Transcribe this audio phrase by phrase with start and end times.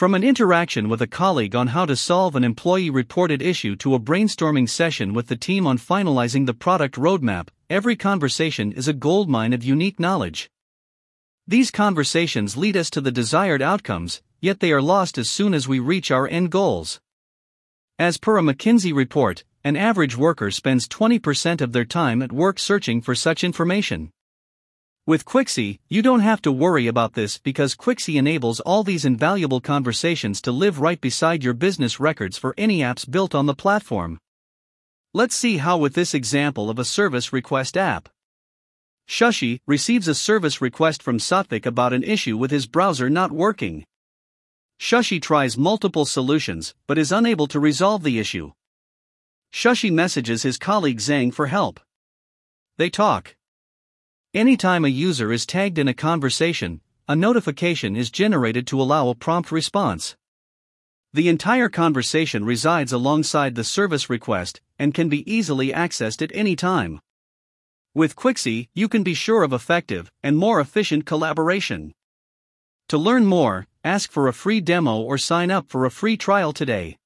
[0.00, 3.94] From an interaction with a colleague on how to solve an employee reported issue to
[3.94, 8.94] a brainstorming session with the team on finalizing the product roadmap, every conversation is a
[8.94, 10.50] goldmine of unique knowledge.
[11.46, 15.68] These conversations lead us to the desired outcomes, yet they are lost as soon as
[15.68, 16.98] we reach our end goals.
[17.98, 22.58] As per a McKinsey report, an average worker spends 20% of their time at work
[22.58, 24.12] searching for such information.
[25.06, 29.60] With Quixy, you don't have to worry about this because Quixy enables all these invaluable
[29.60, 34.18] conversations to live right beside your business records for any apps built on the platform.
[35.14, 38.10] Let's see how with this example of a service request app.
[39.08, 43.84] Shashi receives a service request from Satvik about an issue with his browser not working.
[44.78, 48.52] Shashi tries multiple solutions but is unable to resolve the issue.
[49.52, 51.80] Shashi messages his colleague Zhang for help.
[52.76, 53.34] They talk.
[54.32, 59.14] Anytime a user is tagged in a conversation, a notification is generated to allow a
[59.16, 60.16] prompt response.
[61.12, 66.54] The entire conversation resides alongside the service request and can be easily accessed at any
[66.54, 67.00] time.
[67.92, 71.92] With Quixy, you can be sure of effective and more efficient collaboration.
[72.90, 76.52] To learn more, ask for a free demo or sign up for a free trial
[76.52, 76.99] today.